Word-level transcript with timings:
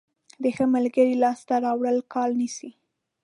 د 0.43 0.43
ښه 0.55 0.65
ملګري 0.75 1.15
لاسته 1.23 1.55
راوړل 1.65 1.97
کال 2.13 2.31
نیسي. 2.41 2.69